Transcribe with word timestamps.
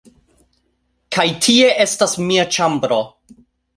Kaj 1.15 1.25
tie 1.47 1.69
estas 1.85 2.17
mia 2.31 2.47
ĉambro 2.59 2.99